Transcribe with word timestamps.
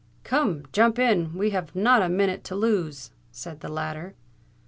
"Come, 0.23 0.63
jump 0.71 0.97
in—we 0.97 1.51
have 1.51 1.75
not 1.75 2.01
a 2.01 2.09
minute 2.09 2.43
to 2.45 2.55
lose," 2.55 3.11
said 3.31 3.59
the 3.59 3.69
latter. 3.69 4.15